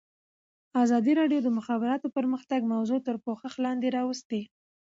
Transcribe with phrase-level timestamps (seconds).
[0.83, 4.41] ازادي راډیو د د مخابراتو پرمختګ موضوع تر پوښښ لاندې راوستې.